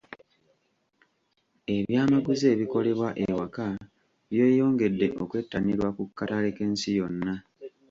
[1.75, 3.65] Ebyamaguzi ebikolebwa ewaka
[4.31, 7.33] byeyongedde okwettanirwa ku katale k'ensi yonna.